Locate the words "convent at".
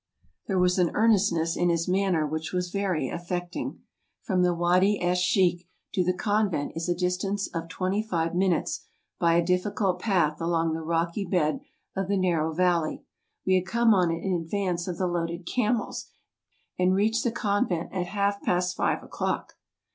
17.31-18.07